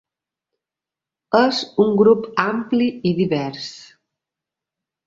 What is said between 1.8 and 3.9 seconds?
un grup ampli i divers.